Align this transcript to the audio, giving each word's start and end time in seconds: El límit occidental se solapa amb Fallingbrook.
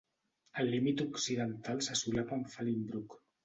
El 0.63 0.71
límit 0.75 1.03
occidental 1.05 1.85
se 1.91 2.01
solapa 2.03 2.39
amb 2.41 2.53
Fallingbrook. 2.59 3.19